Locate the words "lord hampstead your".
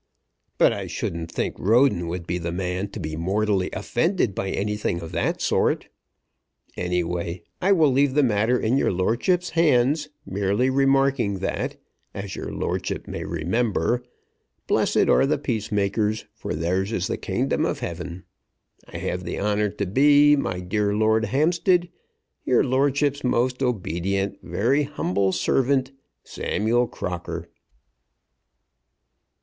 20.95-22.63